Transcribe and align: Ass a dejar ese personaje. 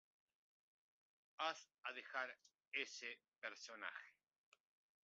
Ass 1.49 1.61
a 1.83 1.91
dejar 1.93 2.35
ese 2.71 3.21
personaje. 3.39 4.15